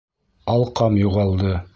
[0.53, 1.55] Алҡам юғалды.